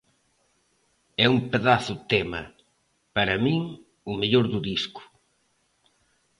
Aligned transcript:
É 1.23 1.25
un 1.35 1.39
pedazo 1.51 1.95
tema, 2.11 2.41
para 3.15 3.35
min 3.45 3.59
o 4.11 4.11
mellor 4.19 4.45
do 4.53 4.59
disco. 4.69 5.01